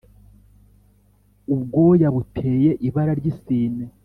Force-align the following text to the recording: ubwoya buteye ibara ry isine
ubwoya 1.53 2.07
buteye 2.15 2.71
ibara 2.87 3.13
ry 3.19 3.25
isine 3.31 3.85